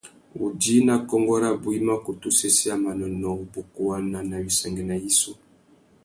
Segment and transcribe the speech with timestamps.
[0.43, 5.31] Udjï nà kônkô rabú i mà kutu sésséya manônōh, wubukuwana na wissangüena yissú.